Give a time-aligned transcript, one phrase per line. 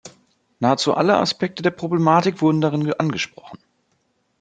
[0.59, 3.59] Nahezu alle Aspekte der Problematik wurden darin angesprochen.